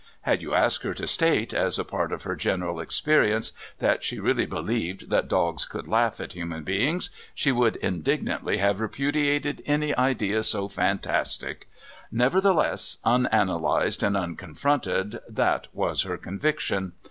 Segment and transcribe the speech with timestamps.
[0.21, 4.19] Had you asked her to state, as a part of her general experience, that she
[4.19, 9.95] really believed that dogs could laugh at human beings she would indignantly have repudiated any
[9.95, 11.69] idea so fantastic,
[12.11, 16.93] nevertheless, unanalysed and unconfronted, that was her conviction.